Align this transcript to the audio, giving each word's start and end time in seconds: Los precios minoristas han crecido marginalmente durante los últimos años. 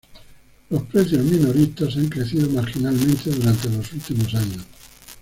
Los 0.71 0.81
precios 0.87 1.23
minoristas 1.23 1.95
han 1.95 2.09
crecido 2.09 2.49
marginalmente 2.49 3.29
durante 3.29 3.69
los 3.69 3.93
últimos 3.93 4.33
años. 4.33 4.65